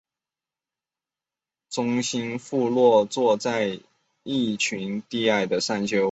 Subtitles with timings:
[1.69, 3.81] 中心附近坐落了
[4.23, 5.99] 一群低矮的山丘。